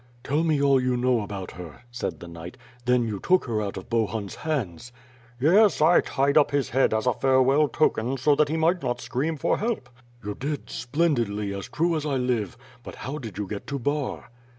[0.23, 2.57] "Tell me all you know about her," said the knight.
[2.85, 4.91] "Then you took her out of Bohun's hands?"
[5.39, 8.99] "Yes, I tied up his head as a farewell token so that he might not
[8.99, 9.89] scream for help."
[10.25, 12.57] "You did splendidly, as true as I live!
[12.81, 14.31] But how did you get to Bar?"